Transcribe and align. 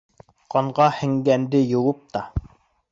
Ҡанға 0.55 0.87
һеңгәнде 1.01 1.63
йыуып 1.75 2.05
та 2.17 2.27